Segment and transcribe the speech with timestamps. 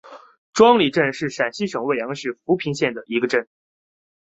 [0.53, 3.47] 庄里镇是陕西省渭南市富平县的一个镇。